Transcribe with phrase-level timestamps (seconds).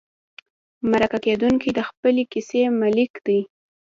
[0.91, 3.39] مرکه کېدونکی د خپلې کیسې مالک دی.